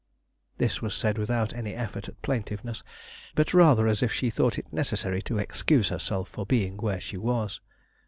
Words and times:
This 0.57 0.81
was 0.81 0.95
said 0.95 1.19
without 1.19 1.53
any 1.53 1.75
effort 1.75 2.09
at 2.09 2.19
plaintiveness, 2.23 2.81
but 3.35 3.53
rather 3.53 3.85
as 3.87 4.01
if 4.01 4.11
she 4.11 4.31
thought 4.31 4.57
it 4.57 4.73
necessary 4.73 5.21
to 5.21 5.37
excuse 5.37 5.89
herself 5.89 6.27
for 6.27 6.43
being 6.43 6.77
where 6.77 6.99
she 6.99 7.17
was. 7.17 7.61